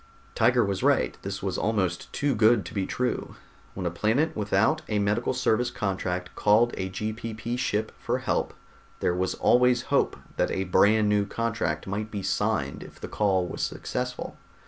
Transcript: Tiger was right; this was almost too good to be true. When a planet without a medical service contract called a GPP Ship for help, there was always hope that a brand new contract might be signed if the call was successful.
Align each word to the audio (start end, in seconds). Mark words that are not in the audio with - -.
Tiger 0.33 0.65
was 0.65 0.81
right; 0.81 1.15
this 1.21 1.43
was 1.43 1.59
almost 1.59 2.11
too 2.11 2.33
good 2.33 2.65
to 2.65 2.73
be 2.73 2.87
true. 2.87 3.35
When 3.75 3.85
a 3.85 3.91
planet 3.91 4.35
without 4.35 4.81
a 4.87 4.97
medical 4.97 5.31
service 5.31 5.69
contract 5.69 6.33
called 6.33 6.73
a 6.75 6.89
GPP 6.89 7.59
Ship 7.59 7.91
for 7.99 8.17
help, 8.17 8.55
there 8.99 9.13
was 9.13 9.35
always 9.35 9.83
hope 9.93 10.17
that 10.37 10.49
a 10.49 10.63
brand 10.63 11.07
new 11.07 11.27
contract 11.27 11.85
might 11.85 12.09
be 12.09 12.23
signed 12.23 12.81
if 12.81 12.99
the 12.99 13.07
call 13.07 13.45
was 13.45 13.61
successful. 13.61 14.37